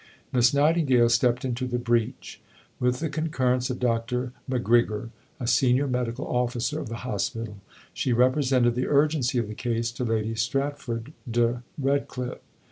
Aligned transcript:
Miss 0.33 0.51
Nightingale 0.51 1.09
stepped 1.09 1.45
into 1.45 1.67
the 1.67 1.77
breach. 1.77 2.41
With 2.79 3.01
the 3.01 3.07
concurrence 3.07 3.69
of 3.69 3.77
Dr. 3.77 4.33
McGrigor, 4.49 5.11
a 5.39 5.45
senior 5.45 5.85
medical 5.87 6.25
officer 6.25 6.79
of 6.79 6.89
the 6.89 6.95
hospital, 7.05 7.57
she 7.93 8.11
represented 8.11 8.73
the 8.73 8.87
urgency 8.87 9.37
of 9.37 9.47
the 9.47 9.53
case 9.53 9.91
to 9.91 10.03
Lady 10.03 10.33
Stratford 10.33 11.13
de 11.29 11.61
Redcliffe. 11.77 12.39